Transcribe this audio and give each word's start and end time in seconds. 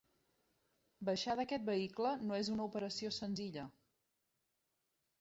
Baixar 1.09 1.35
d'aquest 1.41 1.69
vehicle 1.69 2.15
no 2.31 2.41
és 2.41 2.51
una 2.57 2.67
operació 2.73 3.15
senzilla. 3.21 3.71